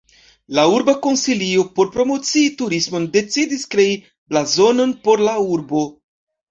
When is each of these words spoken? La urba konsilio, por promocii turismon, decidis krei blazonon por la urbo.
La 0.59 0.61
urba 0.75 0.95
konsilio, 1.05 1.65
por 1.75 1.91
promocii 1.97 2.47
turismon, 2.63 3.07
decidis 3.19 3.69
krei 3.77 3.95
blazonon 4.35 5.01
por 5.07 5.29
la 5.31 5.41
urbo. 5.57 5.89